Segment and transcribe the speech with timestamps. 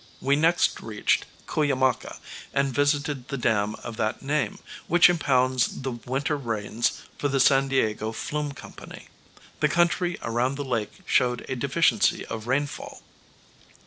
[0.19, 2.17] We next reached Cuyamaca
[2.55, 7.67] and visited the dam of that name, which impounds the winter rains for the San
[7.67, 9.09] Diego Flume Company.
[9.59, 13.03] The country around the lake showed a deficiency of rainfall.